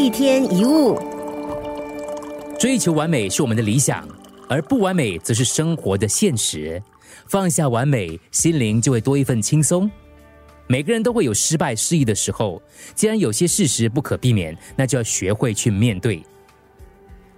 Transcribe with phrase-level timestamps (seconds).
[0.00, 0.98] 一天一物，
[2.58, 4.08] 追求完美是我们的理想，
[4.48, 6.82] 而不完美则是生活的现实。
[7.26, 9.90] 放下完美，心灵就会多一份轻松。
[10.66, 12.62] 每个人都会有失败、失意的时候，
[12.94, 16.22] 既然有些事实不可避免，那就要学会去面对。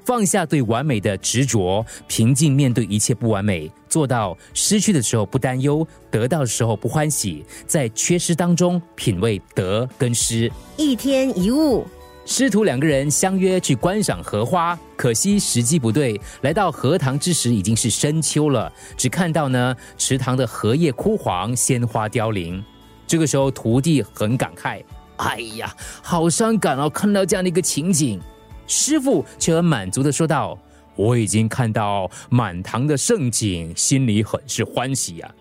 [0.05, 10.49] 放下对完美的执着，平静面对一切不完美，做到失去的时候不担忧，得到的时候不欢喜，在缺失当中品味得跟失。
[10.77, 11.85] 一天一物，
[12.25, 22.63] 师徒两个人相约去观赏荷花，可惜时机不对，来到荷塘之时已经是深秋了，只看到呢池塘的荷叶枯黄，鲜花凋零。
[23.07, 24.83] 这个时候徒弟很感慨
[25.19, 28.21] ：“哎呀，好伤感哦，看到这样的一个情景。”
[28.69, 30.57] 师傅却很满足的说道
[30.95, 35.35] ：“我已经看到满堂的盛景，心里很是欢喜呀。”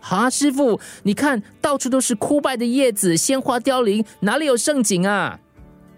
[0.00, 5.38] 啊，师傅，你看到处都是枯败的叶子，鲜花凋零，哪里有盛景啊？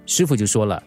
[0.06, 0.82] 师傅就说了：“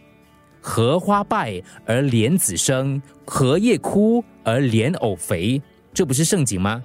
[0.62, 5.62] 荷花败而莲子生，荷叶枯而莲藕肥，
[5.94, 6.84] 这不是盛景吗？”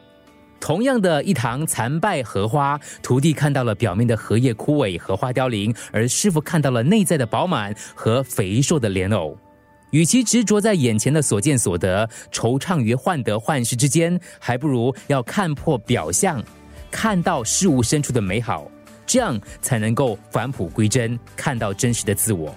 [0.60, 9.34] 同样的一堂残败荷花，徒弟看到了表面的荷叶枯萎、荷花凋零，而师傅看到了内在的饱满和肥硕的莲藕。
[9.90, 16.44] 与其执着在眼前的所见所得，惆怅于患得患失之间，还不如要看破表象，
[16.90, 18.70] 看到事物深处的美好，
[19.10, 22.54] 这样才能够返璞归真，看到真实的自我。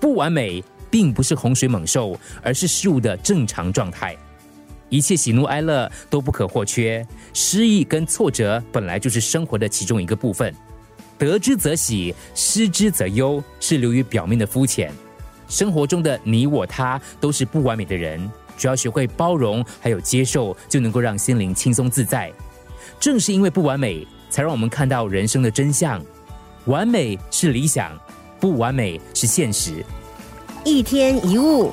[0.00, 4.16] 不完美并不是洪水猛兽，而是事物的正常状态。
[4.88, 10.54] 一切喜怒哀乐都不可或缺，失意跟挫折本来就是生活的其中一个部分。
[11.18, 14.90] 得之则喜，失之则忧，是流于表面的肤浅。
[15.46, 18.18] 生活中的你我他都是不完美的人，
[18.56, 22.32] 只要学会包容还有接受，就能够让心灵轻松自在。
[22.98, 26.02] 正是因为不完美，才让我们看到人生的真相。
[26.64, 27.92] 完美是理想，
[28.40, 29.84] 不完美是现实。
[30.64, 31.70] 一天一物。